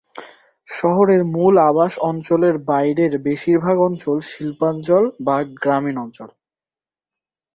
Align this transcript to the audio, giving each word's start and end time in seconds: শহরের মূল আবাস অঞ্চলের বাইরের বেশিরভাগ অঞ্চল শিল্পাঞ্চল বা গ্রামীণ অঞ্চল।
শহরের 0.67 1.21
মূল 1.33 1.55
আবাস 1.69 1.93
অঞ্চলের 2.09 2.55
বাইরের 2.69 3.13
বেশিরভাগ 3.25 3.77
অঞ্চল 3.79 4.17
শিল্পাঞ্চল 4.29 5.03
বা 5.25 5.37
গ্রামীণ 5.61 5.95
অঞ্চল। 5.97 6.29